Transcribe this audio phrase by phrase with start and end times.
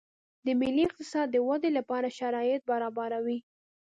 [0.45, 3.37] د ملي اقتصاد د ودې لپاره شرایط برابروي